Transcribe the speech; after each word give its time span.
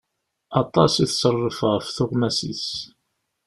Aṭas 0.61 0.93
i 1.03 1.05
tṣerref 1.09 1.59
ɣef 1.71 1.85
tuɣmas-is. 1.95 2.65